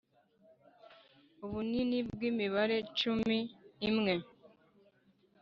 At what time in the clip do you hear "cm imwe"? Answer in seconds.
2.97-4.15